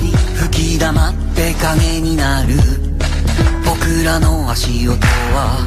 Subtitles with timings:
[0.00, 2.54] り吹き溜まって影になる
[3.66, 4.96] 僕らの足音
[5.34, 5.66] は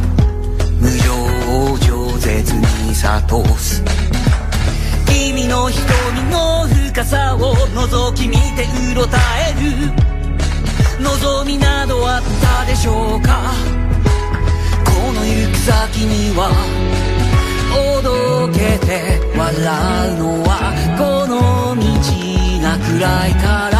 [0.79, 3.83] 無情を饒舌に諭す
[5.05, 5.83] 君の瞳
[6.31, 9.17] の深さを覗き見てうろた
[9.49, 9.91] える
[11.03, 13.53] 望みなどあったでしょうか
[14.85, 16.49] この行く先には
[17.73, 21.81] おどけて笑うのはこの道
[22.61, 23.70] が暗いから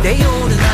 [0.00, 0.67] そし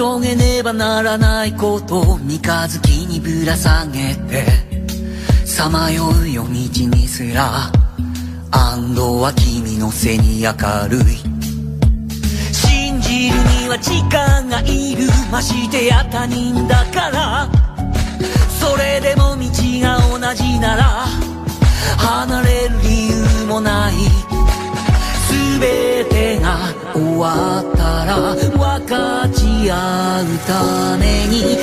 [0.00, 4.46] 遂げねばならないこと三日月にぶら下げて
[5.44, 7.70] さまよう夜道にすら
[8.50, 10.52] 安堵は君の背に明
[10.88, 11.18] るい。
[12.54, 17.50] 信じるには時間がいるましてや他人だから。
[18.58, 19.44] それでも道
[19.82, 20.82] が同じなら
[21.98, 23.94] 離れる理由もない。
[25.60, 26.56] 全てが
[26.94, 29.39] 終わったら分かち
[29.70, 31.56] 合うために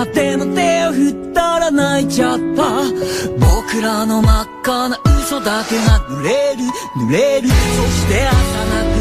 [0.00, 2.82] もんさでも手を振ったら泣いちゃった。
[3.38, 6.64] 僕らの真っ赤な嘘だけが濡れる。
[6.96, 7.48] 濡れる。
[7.48, 8.99] そして朝が来